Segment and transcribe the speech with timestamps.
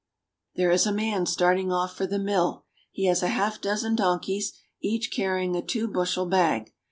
[0.55, 3.97] There is a man starting off for the mill; he has a half RURAL SPAIN.
[3.97, 6.73] 433 dozen donkeys, each carrying a two bushel bag.